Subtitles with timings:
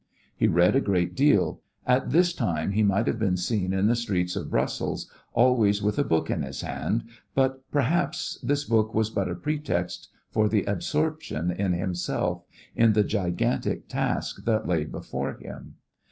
[0.35, 1.61] He read a great deal.
[1.85, 5.99] At this time he might have been seen in the streets of Brussels always with
[5.99, 7.03] a book in his hand,
[7.35, 12.41] but perhaps this book was but a pretext for the absorption in himself,
[12.75, 15.75] in the gigantic task that lay before him.